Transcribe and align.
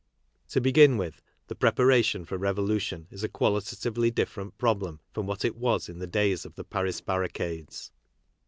To 0.47 0.59
begin 0.59 0.97
with, 0.97 1.21
the 1.45 1.53
preparation 1.53 2.25
for 2.25 2.35
revolution 2.35 3.05
is 3.11 3.23
a 3.23 3.29
qualitatively 3.29 4.09
different 4.09 4.57
problem 4.57 4.99
from 5.13 5.27
what 5.27 5.45
it 5.45 5.55
was 5.55 5.89
in 5.89 5.99
the 5.99 6.07
days 6.07 6.43
of 6.43 6.55
the 6.55 6.63
Paris 6.63 7.01
barricades. 7.01 7.91